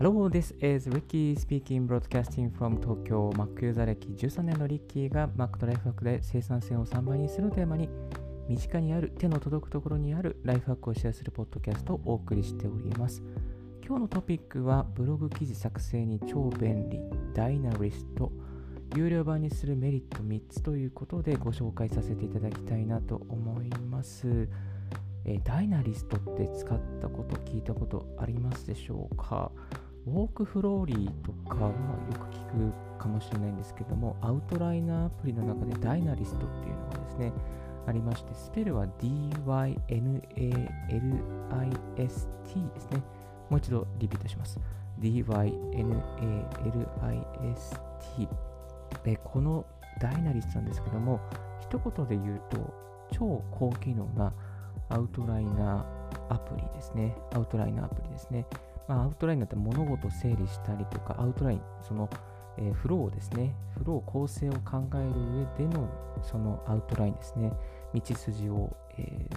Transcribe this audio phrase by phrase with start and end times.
[0.00, 7.88] Hello, this is Ricky speaking broadcasting from Tokyo Mac ユーザー歴13年のリッキーが Mac とライフハックで生産性を3倍にするテーマに
[8.48, 13.24] 身近にある手の届くところにあるライフハックをシェアするポッドキャストをお送りしております。
[13.84, 17.00] 今日のトピックはブログ記事作成に超便利
[17.34, 18.30] ダイナリスト
[18.94, 24.48] 有料版にするメリット3つということでご紹介させていただきたいなと思います。
[25.24, 29.50] えダイナリストって使ったこと聞いたことありますでしょうか？
[30.08, 31.74] ウォークフローリーとかはよ
[32.12, 32.40] く聞
[32.96, 37.32] くかもしれないんですけどもアウトライナーアプリの中でダイナリストっていうのがですね
[37.86, 39.76] ありましてスペルは DYNALIST
[41.96, 43.02] ですね
[43.50, 44.58] もう一度リピートします
[45.00, 45.48] DYNALIST
[49.04, 49.64] でこの
[50.00, 51.20] ダイナリストなんですけども
[51.60, 52.56] 一言で言うと
[53.12, 54.32] 超高機能な
[54.88, 57.14] アウトライナーアプリですね。
[57.34, 58.46] アウトライナーアプリですね。
[58.88, 62.08] まあ、アウトラインだって物事を整理したりとか、アウトライン、その、
[62.56, 63.54] えー、フローをですね。
[63.78, 65.88] フロー構成を考える上での
[66.22, 67.52] そのアウトラインですね。
[67.94, 69.28] 道筋を、え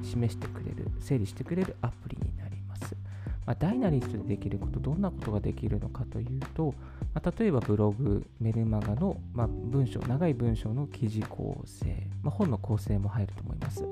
[0.00, 2.96] ー、示してくれる、整理してくれるアプリになります。
[3.44, 6.74] まあ、 Dynalist でできること、どんなことができるのかというと、
[7.14, 13.86] まあ、例えばブログ、メルマガの、まあ、文章、長い文章の記事構成、まあ、本の構成も入ると思います。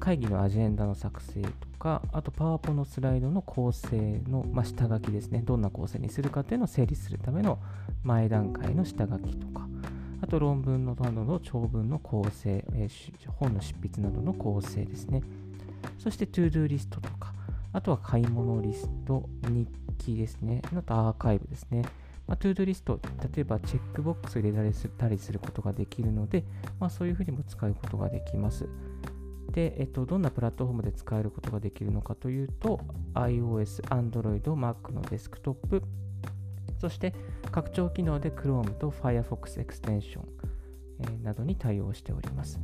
[0.00, 1.48] 会議のアジェンダの作成と
[1.78, 5.42] か、あとパワポのスライドの構成の、まあ、下書きですね。
[5.44, 7.58] どんな構成にするかというのを整理するための
[8.02, 9.68] 前段階の下書きとか、
[10.22, 15.22] あと論文のなどの長文の構成、えー、本の執筆などの構成ですね。
[15.98, 17.34] そして ToDo リストとか、
[17.72, 20.62] あとは買い物リスト、日記ですね。
[20.74, 21.82] あとアーカイブですね。
[22.26, 22.98] まあ、 ToDo リスト、
[23.34, 26.44] 例えばチェックボックスを入れたりすることができるので、
[26.78, 28.68] まあ、そういうふうにも使うことができます。
[29.50, 32.80] で、えっと、どんなプラットフォームで使えることができるのかというと、
[33.14, 35.82] iOS、Android、Mac のデスクトップ、
[36.78, 37.14] そして
[37.50, 40.28] 拡張機能で Chrome と Firefox エクステンション、
[41.00, 42.60] えー、などに対応しております。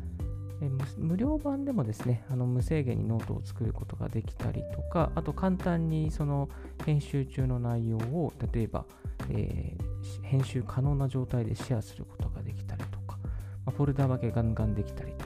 [0.61, 6.49] え無料版でもですね、あの無制限にノートを作ることができたりとか、あと簡単にその
[6.85, 8.87] 編集中の内容を例えば、
[9.31, 13.19] えー、編集可能な状態でシェアすることができたりとか、
[13.67, 15.26] まあ、フォルダ分けガンガンできたりと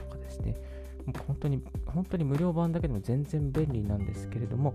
[1.27, 4.73] 本当に、本当に無料版だけでも全然便利なんですけれども、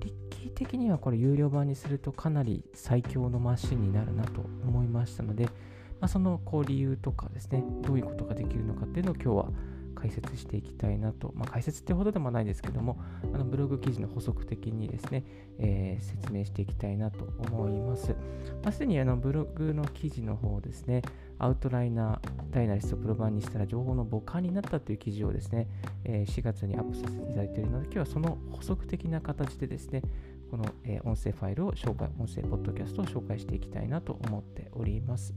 [0.00, 9.52] リッキー的にはこれ有料版にするとかなり最強のマシンになるなと思いましたので、まあ、そのこう理由とかですね、どういうことができるのかっていうのを今日は
[9.94, 12.98] 解説していきたいなと、まあ、解説ってほどでもないですけども、
[13.34, 15.24] あのブログ記事の補足的にですね、
[15.58, 18.16] えー、説明していきたいなと思います。
[18.64, 21.02] まあ、にあのブログの記事の方ですね、
[21.40, 25.68] アウトライナー、ダイナリストプロ版にしたら情報の母艦になったという記事をですね、
[26.04, 30.02] えー、4月にアップさせていただいているので、今日はその補足的な形でですね、
[30.50, 35.34] この、えー、音声ファイルを紹介、音声ポッドキャストを紹介していきたいなと思っております。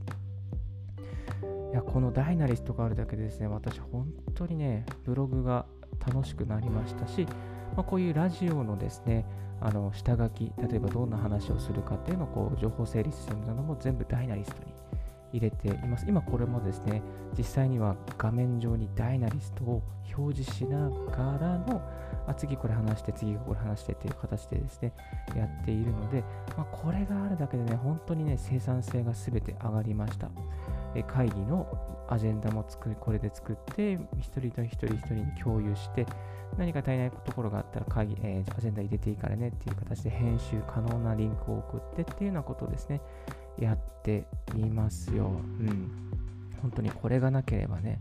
[1.72, 5.64] いやこのダイナリストがあるだけでですね、私本当にね、ブログが
[6.06, 7.26] 楽しくなりましたし、
[7.74, 9.24] まあ、こういうラジオのですね、
[9.60, 14.83] あの下書き、例えばどんな話をするかっていうのをこう情報整理するのも全部ダイナリストに
[15.34, 16.06] 入れています。
[16.08, 17.02] 今これもですね、
[17.36, 19.82] 実際には画面上にダイナリストを
[20.16, 21.82] 表示しながらの、
[22.28, 24.92] あ次これ話して、次これ話してっていう形でですね、
[25.36, 26.22] やっているので、
[26.56, 30.30] まあ、これがあるだけでね、本当にね、生産性が全て上がりました。
[30.94, 31.66] え会議の
[32.08, 36.06] アジェンダも作り、これで作って、一人と一人一人に共有して、
[36.58, 43.00] 何か足りないところがあったら会議、えー、アジェンダ入れていいからねっていう形で編集可能なリンクを送ってっていうようなことをですね、
[43.58, 45.26] やっていますよ。
[45.26, 45.28] う
[45.64, 45.90] ん。
[46.62, 48.00] 本当にこれがなければね、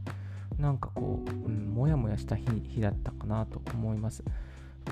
[0.58, 4.24] なんかこう、うん、もやもやした日だったかなと思います。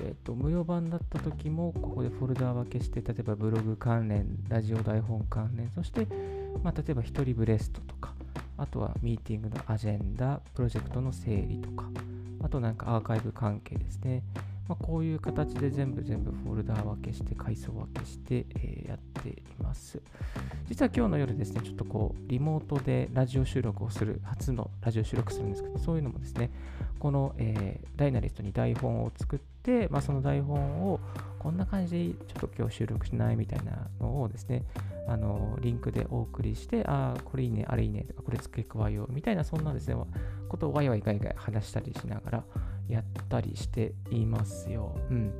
[0.00, 6.06] えっ、と、無料版だった時も、ここでフォルダー分けして、例えばブログ関連、ラジオ台本関連、そして、
[6.62, 8.14] まあ、例えば一人ブレストとか、
[8.56, 11.84] あとはミーティングのアジェンダ、プロジェクトの整理とか、
[12.42, 14.22] あとなんかアーカイブ関係ですね。
[14.68, 20.00] まあ、こういう形で全部全部フォルダー分けして、階層分けして、えー、やっています。
[20.68, 26.50] 実は今日の夜ですね、ちょっとこう、リモートでラジオ収録をする、初のラジオ収録するんですけど、そういうのもですね、
[27.00, 31.00] この、えー、ダイナリストに台本を作って、まあ、その台本を
[31.40, 34.64] こんな感じでちょっと今日収録しないみたいなのをですね、
[35.06, 39.96] あのリンクでお送りして、ああ、これいいね、あれいいね、これ付け加えようみたいな、そんなですね、
[40.48, 42.44] ことをワイワイガイガイ話したりしながら
[42.88, 44.96] やったりしていますよ。
[45.10, 45.32] うん。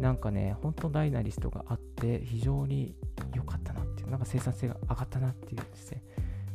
[0.00, 2.94] なんかね、本当ダイナリストがあって、非常に
[3.34, 6.02] 良かったなっていう、なんか生産性が上がったなっていうですね、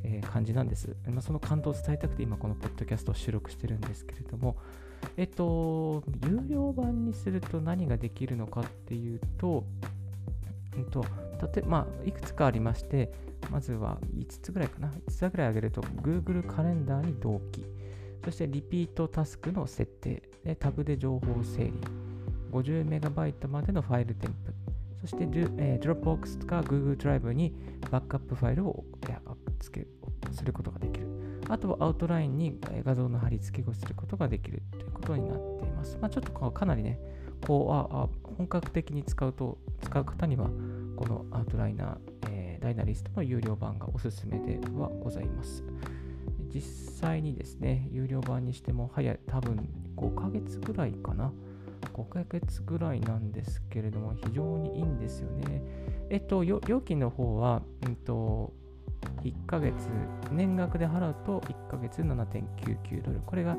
[0.03, 0.95] えー、感じなんです。
[1.07, 4.57] まあ、その感動を伝えたくて今このポッドキャストを収録してるんですけれども、
[5.17, 9.63] えっと、有料版にすると何ができるのかっていうと、
[10.75, 11.05] うんと
[11.41, 13.11] 例えまあ、いくつかありまして、
[13.51, 14.89] まずは5つぐらいかな。
[14.89, 17.65] 5つぐらい上げると、Google カレンダーに同期。
[18.23, 20.23] そしてリピートタスクの設定。
[20.43, 21.73] でタグで情報整理。
[22.51, 24.53] 50MB までのファイル添付。
[25.01, 27.53] そして、えー、Dropbox か Google ドライブに
[27.89, 28.83] バックアップファイルを
[29.59, 29.87] 付け
[30.33, 31.07] することができる。
[31.47, 35.97] あとはアウトラインに画像の貼り付けをすることができるということになっています。
[35.99, 36.99] まあ、ちょっとかなりね、
[37.45, 40.49] こうああ本格的に使うと、使う方には、
[40.99, 41.97] このアウトライナー、
[42.29, 45.63] えー、ダイナリストの有料版がおすすめではございます。
[46.53, 46.61] 実
[46.99, 51.31] 際にですね、有料版にしても早い、多分5ヶ月ぐらいかな。
[51.93, 55.61] 5ヶ月ぐらいなんですけれども、非常にいいんですよね。
[56.09, 58.51] えっと、料金の方は、うんと、
[59.23, 59.87] 1ヶ月、
[60.33, 63.21] 年額で払うと1ヶ月7.99ドル。
[63.25, 63.55] これが、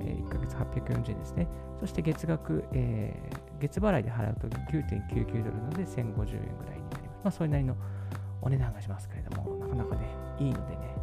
[0.00, 1.46] え、1ヶ月840円ですね。
[1.80, 7.20] そして月額、えー、月払いで払うと9.99ドルなので1050円ぐらいになります。
[7.24, 7.76] まあ、それなりの
[8.42, 10.08] お値段がしますけれども、なかなかね、
[10.38, 10.94] いいのでね、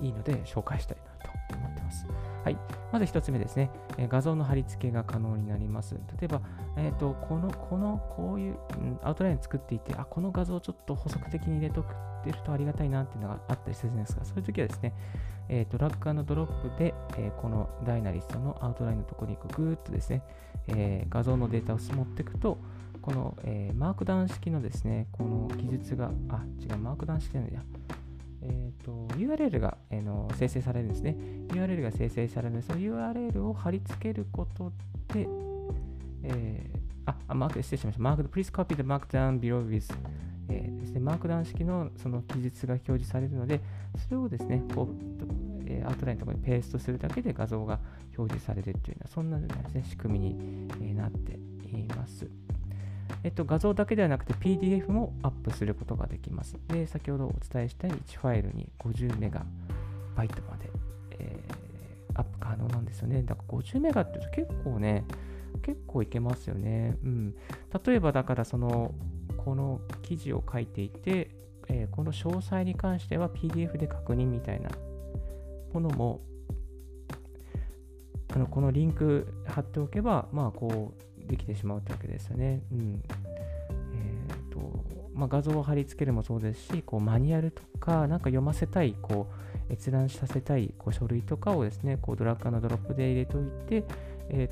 [0.00, 2.06] うん、いいので紹介したいなと思ってます。
[2.44, 2.58] はい。
[2.92, 3.70] まず1つ目ですね。
[3.98, 5.94] え画像の貼り付けが可能になります。
[6.20, 6.40] 例えば、
[6.76, 14.92] え、ー、と、この、この、こういう、うん、アウトライン作っていて、あ、この画像をちょっと補足的に入れとくってるとありがたいなっていうのがあったりするんですが、そういう時はですね、
[15.48, 20.22] え、ー、と、ドラッグドロップで、えー、この Dynalist のアウトラインのところにぐーっとですね、
[20.68, 22.58] え画像のデータを持っていくと、
[23.02, 27.62] この、え Markdown 式のですね、この記述が、あ、違う、 Markdown 式じゃないや、
[28.42, 31.16] えーと、URL が、えー、の生成されるんですね。
[31.48, 34.72] URL が生成されるので、その URL を貼り付けること
[35.12, 35.28] で、
[36.22, 38.02] えー、あ、あマーク、失礼しました。
[38.02, 39.94] マーク、please copy the markdown below with
[40.48, 43.60] えー、ですね、 Markdown 式のその記述が表示されるので、
[44.08, 47.80] それをですね、こう、え、アウトラインのところにペーストするだけで画像が
[48.16, 51.05] 表示されるというような、そんなですね、仕組みに、えなっ。
[53.26, 56.56] えっと、画像だけではなくて PDF もアップすることができます。
[56.68, 59.44] で、先ほどお伝えしたように1ファイルに50メガ
[60.14, 60.70] バイトまで、
[61.18, 63.24] えー、アップ可能なんですよね。
[63.24, 65.04] だから50メガって言うと結構ね、
[65.62, 66.96] 結構いけますよね。
[67.02, 67.34] うん。
[67.84, 68.94] 例えばだからその、
[69.38, 71.34] この記事を書いていて、
[71.66, 74.70] えー、この詳細に関しては PDF で確認みたいな
[75.72, 76.20] ものも、
[78.32, 82.62] あのこのリンク貼っておけば、まあこう、できてしまうってわけですよね。
[82.72, 83.02] うん。
[85.16, 89.28] まあ、画像を貼り付けるもそうですし、こうマニュアルとか、なんか読ませたい、こ
[89.70, 93.84] う、閲覧させたいこう書類とかをですね、こうドラッグのドロップで入れておいて、
[94.28, 94.48] え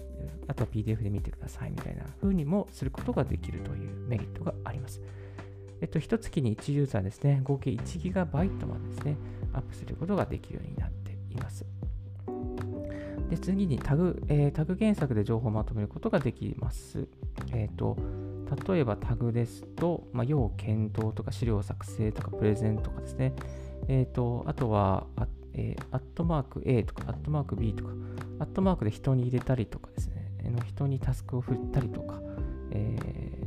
[0.46, 5.00] ー、あとは PDF で見てくださいみたいな風にもすることができるというメリットがあります。
[5.80, 9.16] えっと、1月に1ユーザーですね、合計 1GB までですね、
[9.52, 11.64] アップすることができるようになっています。
[13.28, 17.08] で次にタグ、えー、タグ検索で情報をまとめることができます。
[17.52, 17.96] えーと、
[18.66, 23.34] 例えばタグですと、まあ、要検討とか資料作成とかプレゼントとかですね。
[23.88, 27.90] えーと、あとは、あえー、アットマーク A とか、アットマーク B とか、
[28.40, 32.20] アットマークで人に入れたりとかですね、えー、人にタスクを振ったりとか、
[32.70, 32.98] え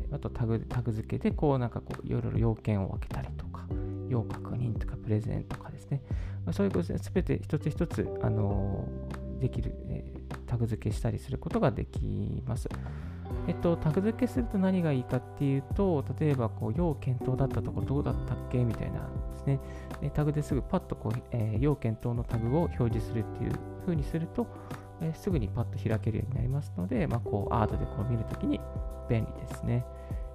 [0.10, 3.66] ー、あとタグタグ付けでこうなんかこういろいろ要件を分けたりとか、
[4.10, 6.02] 要確認とかプレゼントとかですね、
[6.46, 8.88] まあ、そういうことですべて一つ一つ、あの
[9.40, 10.04] できる、え、
[10.46, 12.69] タグ付けしたりすることができます。
[13.48, 19.60] えっと、タグ付けすると何がいいかっていうと、例えば、こう、要検討だったとこどうだったっけみたいなですね、
[20.14, 23.52] タグですぐパッとこう、えー、要検討のタグを表示するっていう
[23.86, 24.48] 風にすると、
[25.02, 28.60] えー、すぐにパッと開けるようになりますので、まあ、こう、アートでこう見るときに
[29.10, 29.86] 便利ですね。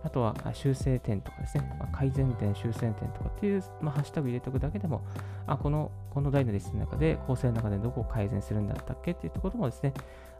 [0.04, 5.02] あとは修正点とかですね、まあ、改善点、修正点とかっていう、まあ、ハッシュタグ入れておくだけでも、
[5.46, 9.92] あこのこのダイナリストの中で、構成の中でどこを改善するんだったっけっていうところもですね、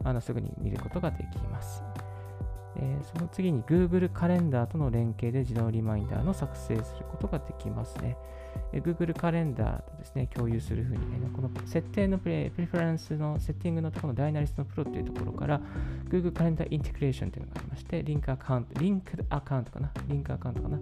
[0.03, 1.85] あのすぐに見ることができます。
[2.77, 8.17] えー、その次に Google カレンダーとの連携で自動リマインダーの作成することができますね。
[8.73, 15.61] え Google カレンダーとですね、共有するふうに、ね、この設定のプレプレフェランスのセッティングのところのダイナリストのプロというところから
[16.09, 20.79] Google カレンダーインテグレーションというのがありまして、リンクアカウント、リンクアカウントかなリンクアカウントかな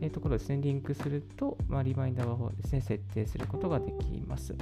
[0.00, 4.54] えー、ところですね、リンクすると、まあ、リマインダーをですね、設定することができます。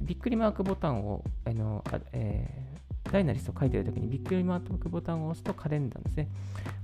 [0.00, 2.61] びっくりマークボタンを、あのあえー
[3.10, 6.28] ダイナリストを書いているときにびっくりマークボタンを押すとカレンダーですね。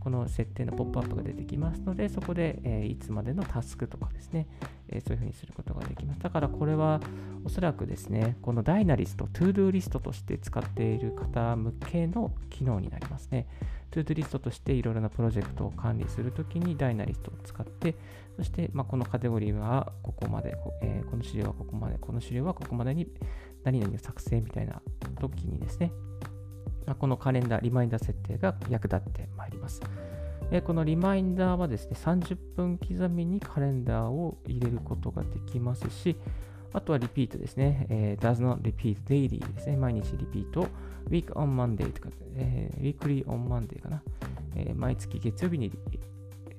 [0.01, 4.47] この設定のポップアップが出てきますので、そこで、えー、いつまでのタスクとかですね、
[4.89, 6.21] えー、そういうふうにすることができます。
[6.21, 7.01] だからこれは
[7.45, 13.47] おそらくですね、この Dynalist、 ToDo リストとして使っている方向けの機能になりますね。
[13.91, 17.95] ToDo リストとしていろいろなプロジェクトを管理するときに Dynalist を使って、
[18.37, 23.09] そして、まあ、このカテゴリーはここまで、えー、この資料はここまで、この資料はここまでに
[23.65, 24.81] 何々を作成みたいな
[25.21, 25.93] 時にですね、
[26.87, 29.81] ま、このカレンダー、リマインダー設定が役立ってまいります。
[30.50, 36.17] えこのリマインダーはですね、30分刻みにカレンダーを入れることができますし、
[36.73, 37.87] あとはリピートですね。
[37.91, 39.77] えー、does not repeat daily ですね。
[39.77, 40.67] 毎日リピート。
[41.11, 44.03] week on Monday とか、えー、weekly on Monday かな。
[44.55, 45.71] えー、毎月月曜日に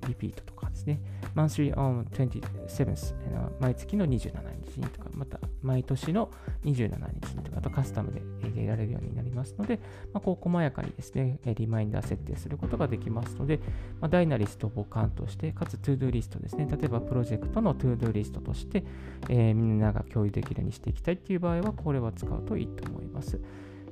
[0.09, 0.99] リピートとかですね。
[1.35, 3.13] monthly on 27th、
[3.59, 4.31] 毎月の27
[4.65, 6.29] 日にとか、また毎年の
[6.63, 6.89] 27
[7.21, 9.79] 日にとか、あとカスタムで入れられるようになりますので、
[10.13, 13.59] まあ、こう細やかにですね、リマインダー設定することができますので、
[14.01, 18.83] まあ、 Dynalist を母艦として、かつ ToDo リストですね、例えばプロジェクトの ToDo リストとして、
[19.29, 23.39] えー、みんなが共有できるようにしていきたいという場合は、これは使うといいと思います。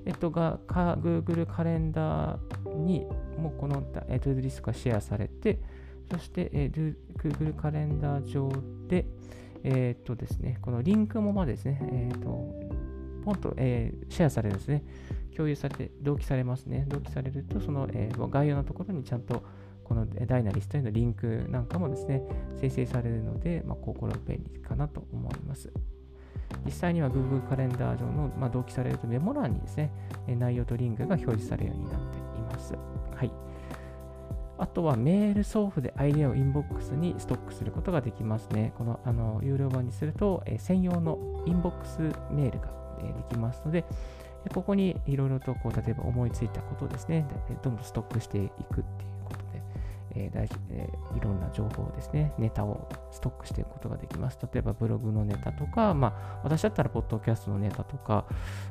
[0.08, 3.06] えっと、が、Google カレンダーに
[3.38, 5.60] もうこの ToDo リストがシェアされて、
[6.12, 8.50] そして、えー、Google カレンダー上
[8.88, 9.06] で、
[9.64, 12.28] えー、っとですね、このリンクもまですね、えー、っと、
[13.26, 14.84] ポンと、えー、シェアされるんですね。
[15.36, 16.86] 共有されて、同期されますね。
[16.88, 19.44] 同期されると、その、えー、概要のところにちゃんと、
[19.84, 22.22] この Dynalist へのリンクなんかもですね、
[22.60, 25.72] 生成されるので、まあ、ここは便利かなと思います。
[26.66, 29.92] 実際には Google カレンダー上の、まあ、同期されるとメモ欄にですね、
[30.28, 32.74] 内容とリンクが表示されるようになっています。
[33.16, 33.32] はい。
[34.58, 38.74] あとはメール送付でアイデアを inbox にストックすることができますね。
[38.78, 42.00] このあの有料版にすると、え、専用のinbox
[42.32, 43.86] メールが、え、できますので、
[44.54, 47.26] ここにいろいろとこう例えば思いついたことですね、
[47.64, 49.17] どんどんストックしていくっていう
[50.18, 54.40] えー大えー、いろんな情報をですね、ネタをストックしていくことができます。
[54.52, 58.26] 例えばブログのネタとか、まあ、私だったらポッドキャストのネタとか、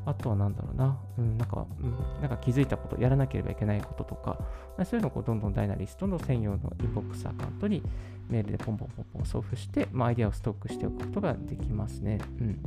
[0.05, 4.38] あとは何だろうな、うん、なんか、うん、なんか気づいたこと、やらなければいけないこととか、
[4.85, 7.83] そういうのをどんどん Dynalist の専用の inbox アカウントに
[8.29, 12.19] メールでポンポンポンポン送付して、まあ、アイデアをストックしておくことができますね。
[12.41, 12.59] うん。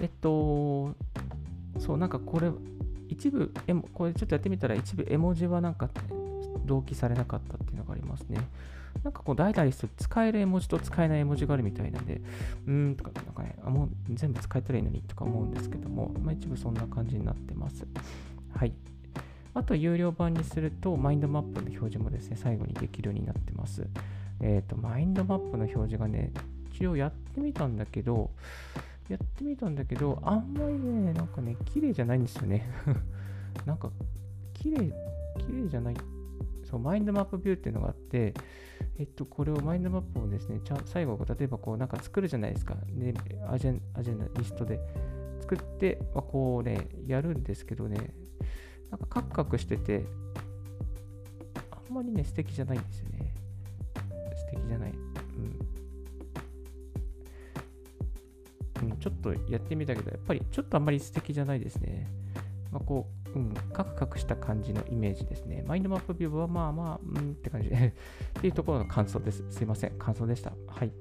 [0.00, 0.94] えっと、
[1.78, 2.50] そう、なんかこれ、
[3.08, 3.52] 一部、
[3.92, 5.90] これちょっとやってみたら、一部絵文字はなんか
[6.64, 8.38] 同期されなかったっていうのがありますね。
[9.02, 12.20] なんかこう、ダイダリスト使える絵文字と使えない絵文字があるみたいなんで、
[12.66, 17.86] うーんとか、なんかね、あもう全部使えたらいいのにとか思うんですけども、まあ、一部そんな感じになってます。
[18.54, 18.72] はい。
[19.54, 23.86] あと、有料版にすると、マインドマップの表示もですね、最後にできるようになってます。
[24.40, 26.32] えっ、ー、と、マインドマップの表示がね、
[26.74, 28.30] 一応やってみたんだけど、
[29.08, 32.66] やってみたんだけど、あんまりね、なんかね、綺麗じゃないんですよね。
[33.66, 33.90] なんか、
[34.54, 34.78] 綺麗、
[35.38, 35.96] 綺麗じゃない
[36.72, 38.32] そうマインドマップビューっていうのがあって、
[38.98, 42.76] えっと、これをマインドマップをですね、最後、例えばこうなんか作るじゃないですか。
[42.88, 43.12] で、
[43.46, 44.80] アジェンアジェンダリストで
[45.42, 48.14] 作って、まあ、こうね、やるんですけどね、
[48.90, 50.06] なんかカクカクしてて、
[51.70, 53.34] あんまりね、素敵じゃないんですよね。
[54.34, 54.92] 素敵じゃない。
[58.82, 58.88] うん。
[58.88, 62.08] うん、ちょっとやってみたけど、やっぱりちょっとあんまり素敵じゃないですね。
[62.70, 65.64] まあ、こう、うん、カクカクした感じのイメージですね。
[65.66, 67.76] マインドマップビューはまあまあ、うんって感じで
[68.38, 69.44] っていうところの感想です。
[69.50, 69.92] すいません。
[69.98, 70.52] 感想でした。
[70.66, 70.92] はい。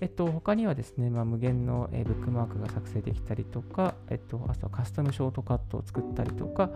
[0.00, 6.70] えっと、他にはですね、まあ、無限の、えブックマークが作成できたりとか、えっと、あとはカスタムショートカットを作ったりとか、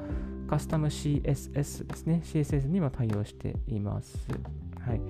[0.47, 2.21] カスタム CSS ですね。
[2.25, 4.28] CSS にも対応しています。
[4.78, 5.00] はい。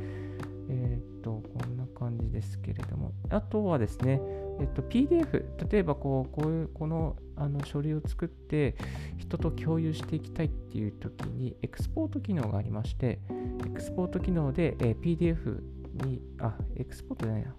[0.68, 3.12] えー、っと、こんな感じですけれども。
[3.30, 4.20] あとはですね、
[4.60, 8.76] えっと、PDF、例えばこう、こういう、このあの書類を作って
[9.18, 13.20] 人と共有していきたいっていう時に、エクスポート機能がありまして、
[13.66, 15.60] エクスポート機能で、えー、PDF
[16.04, 17.54] に、あ、エクスポートじゃないな。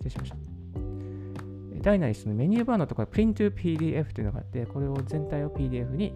[0.00, 0.36] 失礼しました。
[1.82, 6.12] Dynalist のメニューバーのところ、Print to PDF というのがあって、これを全体を PDF に、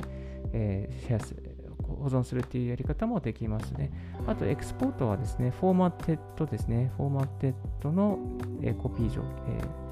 [0.52, 1.45] えー、シェアする。
[1.86, 3.90] 保存するっていうやり方もできますね。
[4.26, 6.92] あと、エクスポートはですね、フォーマッテッドですね。
[6.96, 8.18] フォーマッテッドの、
[8.62, 9.86] え、コピー上、えー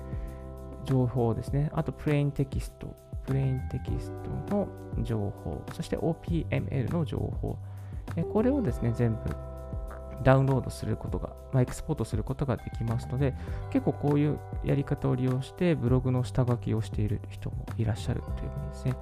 [0.84, 1.70] 情報ですね。
[1.72, 2.94] あと、 plain text、
[3.26, 4.12] plain tex
[4.48, 4.68] トの
[5.02, 7.58] 情報、そして OPML の情報。
[8.32, 9.18] これをですね、全部
[10.22, 13.34] ダウンロードすることが、まあ、エクスポートすることができますので、
[13.70, 18.96] 結構こういうやり方を利用してブログの下書きをしている人もいらっしゃるというふうにですね、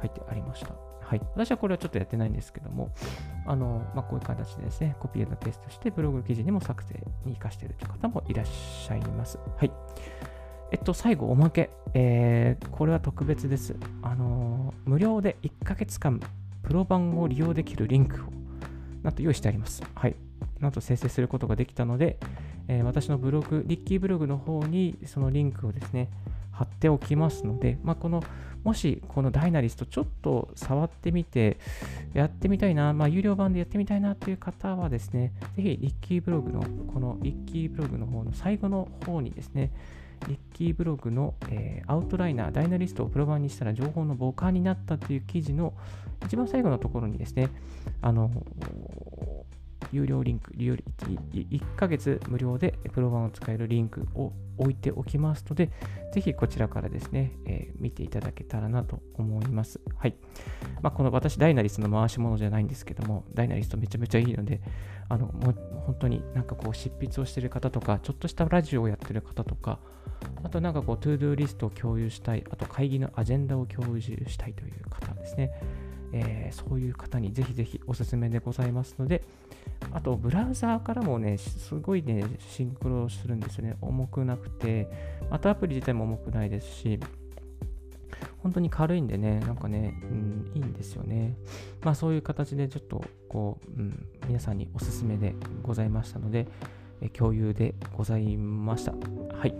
[0.00, 0.74] 書いてありました。
[1.08, 1.22] はい。
[1.34, 2.92] 私はこれはちょっとやってないんですけども、
[3.46, 6.94] あの、まあ、こういう形でですね、コピーのテストしてブログ記事にも作成
[7.24, 9.38] に活かしているという方もいらっしゃいます。
[9.56, 9.72] はい。
[10.70, 11.70] えっと、最後、おまけ。
[11.94, 13.74] えー、これは特別です。
[14.02, 16.20] あのー、無料で1ヶ月間、
[16.62, 18.18] プロ版を利用できるリンクを、
[19.02, 19.82] なんと用意してあります。
[19.94, 20.16] はい。
[20.60, 22.18] なんと生成することができたので、
[22.68, 26.08] えー、私のブログ、リッキーブログの方にそのリンクをですね、
[26.52, 28.22] 貼っておきますので、まあ、この、
[28.64, 31.58] もしこのダイナリストちょっと触ってみて、
[32.14, 39.70] やってみたいな、まあ、有料版でやってみたいなという方はですね、ぜひリッキーブログの、このリッキーブログの方の最後の方にですね、
[40.26, 45.74] リッキーブログの、えー、アウトライナー、ダイナリストをプロ版にしたら情報の母艦になったという記事の
[46.26, 47.50] 一番最後のところにですね、
[48.02, 48.30] あの、
[49.92, 55.70] 有料リンク、1ヶ月無料でプロ版を使えるリンクを置いておきますので、
[56.12, 59.80] ぜひこちらからですね、えー、見ていただけたらなと思います。
[59.96, 60.14] はい。
[60.82, 64.60] まあ、この私、ダイナリストの回し物じゃないんですけども、ダイナリストめちゃめちゃいいので、
[65.08, 65.54] あの、もう
[65.86, 69.78] 本当になんかこう執筆をしてる方とか、ちょっとしたラジオをやってる方とか、
[70.42, 75.52] あとなんかこう、 ToDo リストを共有したい、あと会議のアジェンダを共有したいという方ですね。
[76.12, 79.22] えー、そういう方にぜひぜひおすすめでございますので、
[79.92, 83.76] あと、ブラウザーからもね、すごいね、シンクロするんですよね。
[83.80, 84.88] 重くなくて、
[85.30, 87.00] またアプリ自体も重くないですし、
[88.42, 91.36] 本当に軽いんでね、なんかね、うん、いいんですよね。
[91.82, 96.46] まあそういう形でちょっと、こう、うん、皆さんにおすすめでございましたので、
[97.12, 98.92] 共有でございました。
[98.92, 99.54] はい。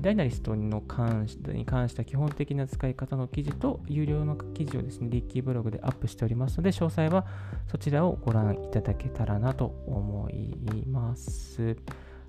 [0.00, 7.26] ダイナリストの関しに関した基本的な使い方の記事と有料の記事をですね、リッキーブログでアップしておりますので、詳細は
[7.68, 11.76] そちらをご覧いただけたらなと思います。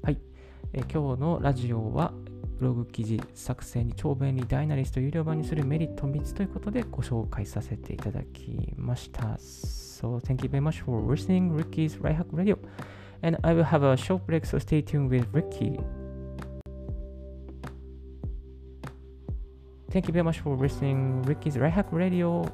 [0.01, 0.19] はい。
[0.74, 2.13] え今日のラジオは、
[2.59, 9.38] ブログ記事作成に超便利ダイナリスト有料版にするメリット3つということでご紹介させていただきました。
[9.38, 12.57] So, thank you very much for listening Ricky's Right Hack Radio.
[13.21, 15.79] And I will have a short break, so stay tuned with Ricky.
[19.96, 22.52] Thank you very much for listening Ricky's Right Hack Radio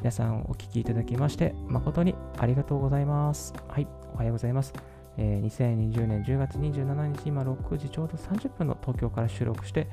[0.00, 3.54] 皆さんお聞きいただきまして誠にありがとうございます。
[3.68, 4.72] はい、おはようございます。
[5.18, 9.86] えー、2020年10月27日、今6時ちょうど30分の東京から収録して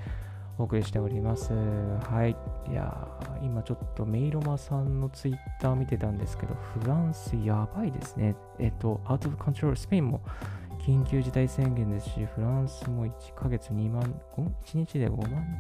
[0.58, 1.54] お送りしております。
[1.54, 2.36] はい。
[2.72, 3.08] いや
[3.44, 8.36] 今ちょっとメイロマさんのツイッター見てたんですけど、フランスやばいですね。
[8.58, 10.22] えっと、アウト・オブ・コントロール、スペインも
[10.80, 14.02] 緊急事態宣言ですし、フランスも1ヶ月2万、
[14.36, 15.60] 1日で5万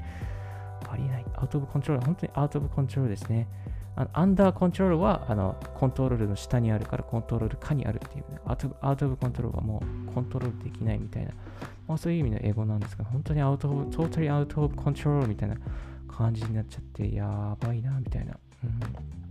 [0.93, 1.25] ありえない。
[1.35, 3.47] out of control、本当に out of control ですね。
[3.95, 8.39] あの under control はあのコントロールの下にあるからコントロール下にあるっていうね。
[8.45, 11.31] out out of control はもうコントロールできないみたいな。
[11.87, 15.57] まあ、そういう意味の英語なんですが、本当に out of、totally out of control みたいな
[16.07, 18.37] 感じになっちゃって、やばいな、みたいな。
[18.63, 19.23] うん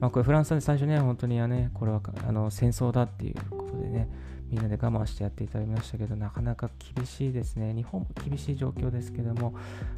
[0.00, 4.08] まあ、これフランスで最初ね、本当にはね、これはあの戦争だっていうことでね、
[4.50, 7.74] みんなで我慢してやっていただきましたけど、なかなか厳しいですね。
[7.74, 9.52] 日本も厳しい状況ですけども、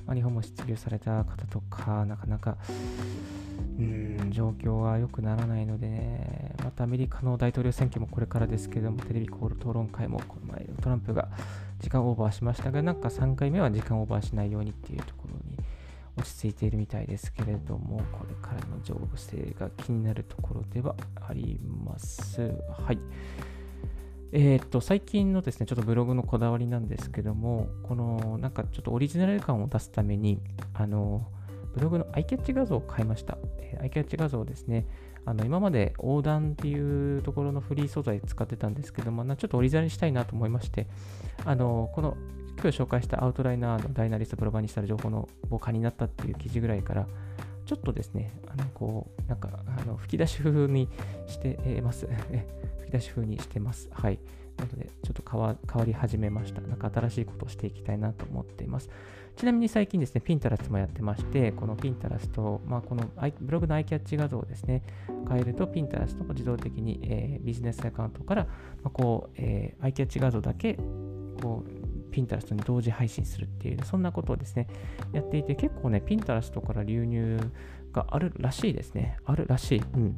[0.07, 2.57] まあ、日本も失業された方とか、なかなか、
[3.79, 11.29] うん、状況は良くならないのでね、またアメリカの大統領選挙もこれからですけども、テレビ討論会もこの前トランプが
[11.79, 15.57] 時間オーバーしましたが、なんか3回目は時間オーバーしないようにっていうところに
[16.17, 20.97] 落ち着いているみたいですけれども、これからの情勢が気になるところでは
[21.29, 22.41] あります。
[22.41, 22.99] はい。
[24.33, 30.41] えー、と、最近のですね、ちょっとブログのこだわりなんですけども、この、なんかちょっとオリジナル感を出すために、
[30.73, 31.27] あの、
[31.75, 33.39] ブログのアイキャッチ画像を変えました。
[33.59, 34.87] えー、アイキャッチ画像ですね。
[35.25, 40.87] あの、今まで横断っていうところのフリー素材使ってたんですけども、ちょっとオリジナルにしたいなと思いまして、
[41.45, 42.17] あの、この、
[42.61, 47.07] 今日紹介したアウトライナーのダイナリストプロバにしたら情報の母化になったっていう記事ぐらいから、
[47.71, 50.89] ちょっとですね、あの、こう、なんか、あの、吹き出し風に
[51.29, 52.09] してます。
[52.83, 53.89] 吹き出し風にしてます。
[53.93, 54.19] はい。
[54.57, 55.57] なので、ちょっと変わ
[55.87, 56.63] り始めました。
[56.63, 58.91] なんか新しいことをしていきたいなと思っています。
[59.37, 63.05] ちなみに最近ですね、ピンタラスもやってまして、このピンタラスト、まあ、この
[63.41, 64.83] ブログのアイキャッチ画像をですね、
[65.29, 68.51] 変えると、ピンタラストも自動的に、えー、ビジネスアカウントから、ま
[68.87, 70.75] あ、こう、えー、アイキャッチ画像だけ、
[71.41, 71.80] こう、
[72.11, 74.69] ピンタラストに同時配信するっていう、そんなことをですね、
[75.13, 77.39] やっていて、結構ね、ピンタラストから流入
[77.93, 79.19] があるらしいですね。
[79.25, 79.83] あるらしい。
[79.95, 80.17] うん。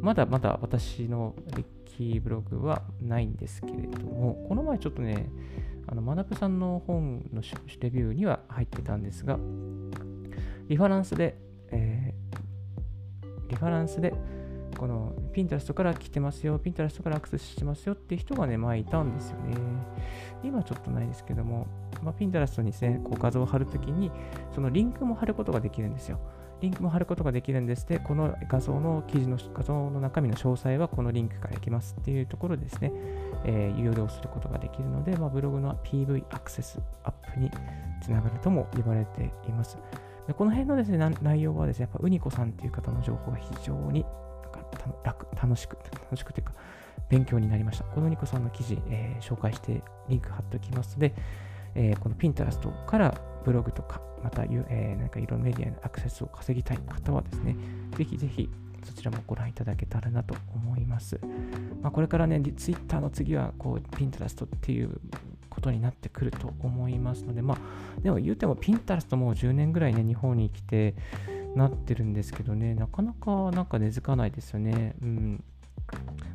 [0.00, 5.28] まだまだ私のリッキーブログはないんですけれども、この前ちょっとね、
[5.86, 7.42] あの、マナプさんの本の
[7.80, 9.38] レビューには入ってたんですが、
[10.68, 11.38] リファランスで、
[11.70, 14.14] えー、リファランスで、
[14.74, 19.56] このピンタラストから来てますよ、ピンタラストからアクセスしてますよって人がね、前いたんですよね。
[20.42, 21.66] 今ちょっとないですけども、
[22.02, 24.10] まあ、ピンタラストにです、ね、こう画像を貼るときに、
[24.54, 26.18] そのリンクも貼ることができるんですよ。
[26.60, 32.90] リンクも貼ることができるんですで、この画像の記事の画像の中身の詳細はこのリンクからいきますっていうところですね、
[33.44, 37.50] えー、有料することができるので、まあ、ブログの PV アクセスアップに
[38.02, 39.76] つながるとも言われています。
[40.26, 44.06] でこの辺のですね、内容はですね、やっぱウニコさんっていう方の情報が非常に
[45.04, 46.52] 楽楽しく、楽しくというか、
[47.08, 47.84] 勉強になりました。
[47.84, 51.14] このニコさんの記事、えー、紹介してリンク貼っておきますので、
[51.74, 57.56] えー、この Pinterest からブログとか、また、えー、なんかいろんなメディアのアクセスを稼ぎたい方はですね、
[57.96, 58.48] ぜひぜひ
[58.84, 61.18] そちらもご覧いただけたらなと思います。
[61.82, 65.00] まあ、これからね、Twitter の次はこう Pinterest っていう
[65.50, 70.94] ことになってくると思いますので、まあ、でも言うてもピンタレストもう10年ぐらいね、日本に来て
[71.54, 74.94] なってるんですけどね、なかなかなんか根付かないですよね。
[75.02, 75.44] うん。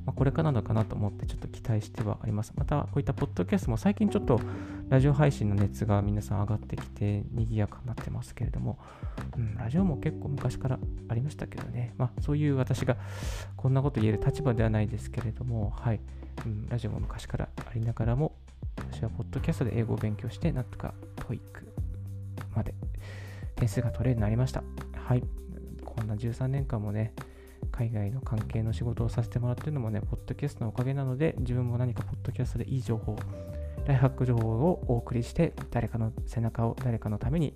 [0.05, 2.53] まあ、これからなのかなと思ってちょっと期待してはあります。
[2.55, 4.39] またこういったポッドキャストも最近ちょっと
[4.89, 8.79] ラジオ配信の熱が皆さん上がってきて賑やかになってますけれども、
[9.37, 10.79] うん、ラジオも結構昔から
[11.09, 12.97] ありましたけどね、まあ、そういう私が
[13.55, 15.99] こんなこと言える立場ではないですけれども、はい、
[16.45, 18.33] うん、ラジオも昔からありながらも
[18.91, 21.39] 私はポッドキャストで英語を勉強してなんとか TOEIC
[22.55, 22.73] まで
[23.55, 24.63] 点数が取れるようになりました。
[25.09, 25.23] はい、
[25.83, 27.15] こんな13年間もね、
[27.71, 33.17] 海外の関係の仕事をさせてもらってるのもね、ポッドキャストのおかげなので、自分も何かポッドキャストでいい情報、
[33.87, 37.55] ライフハック情報をお送りして、誰かの背中を誰かのために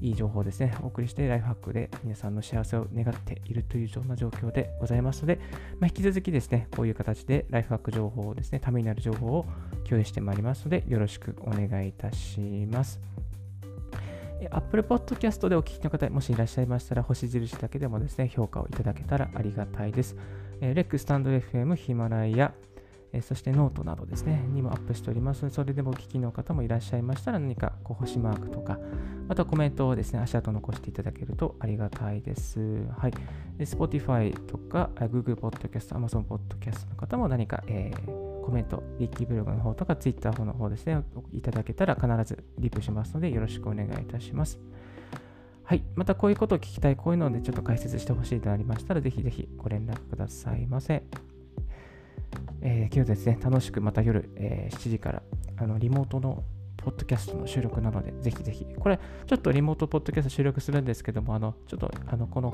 [0.00, 5.40] いい情報ですね、お送りしてライフハックで皆さんの幸せを願っているというような状況でございますので、
[5.80, 9.44] まあ、引き続きですね、こういう形でライフハック情報をですね、ためになる情報を
[9.84, 12.40] 共有してまいりますので、よろしくお願いいたし
[12.72, 13.02] ます。
[14.50, 20.16] Apple Podcast でお聞きの方、もしいらっしゃいましたら、星印だけでもですね、評価をいただけたらありがたいです。
[20.60, 22.52] えー、レックスタンド FM、ヒマラヤ、
[23.12, 25.48] えー、そしてノートなどですね、にもアップしております。
[25.50, 28.78] それでもお聞きの方もいらっしゃいましたら、何かこう星マークとか、
[29.28, 32.86] あとコメントをですね、足跡残していただけるとありがたいです。
[32.96, 33.12] はい。
[33.58, 41.02] Spotify とか、Google Podcast、Amazon Podcast の方も何か、えーコメント、リッキーブログの方とか Twitter の方ですね、
[41.32, 44.60] いただけたら必ずリプしますのでよろしくお願いいたします。
[45.62, 45.82] はい。
[45.94, 51.04] またこういうことを聞きたい、こういうのでちょっと解説してほしいとなりましたら、ぜひぜひご連絡くださいませ。
[52.60, 55.22] えー、今日ですね、楽しくまた夜、えー、7時から
[55.56, 56.44] あのリモートの
[56.76, 62.52] ポッドキャストの収録なので、ぜひぜひ、これ、ちょっとリモートポッドキャスト収録するんですけども、あの、ちょっと、あの、この、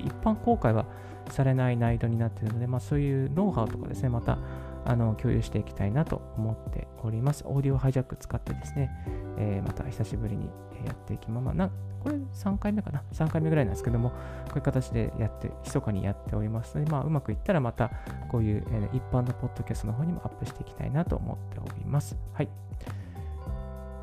[0.00, 0.86] 一般公開は
[1.30, 4.38] されない内容になっているので、まあ、そういうノウハウとかですね、また、
[4.84, 7.44] あの共有していきたいなと思っております。
[7.46, 8.90] オーディオハイジャック使ってですね、
[9.38, 10.46] えー、また久しぶりに
[10.84, 14.16] やっていきままな、これ3回目かな ?3 回目ぐらいなんですけども、こ
[14.54, 17.90] ういう形でやって、密かにやっておりますので、まあ、うまくいったらまた
[18.30, 22.16] こういう、えー、一般のポッドキャストの方にもアップしていきたいなと思っております。
[22.32, 22.48] はい。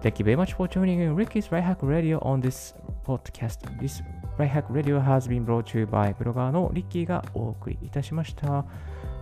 [0.02, 3.60] Thank you very much for tuning in Ricky's Right Hack Radio on this podcast.
[3.80, 4.04] This
[4.38, 8.66] Right Hack Radio has been brought to you by ブロガーのリッキーがお送りいたしました。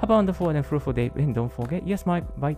[0.04, 2.58] Have a wonderful and fruitful day and don't forget, yes, my bye.